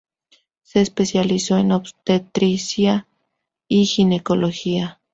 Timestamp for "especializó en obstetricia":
0.81-3.07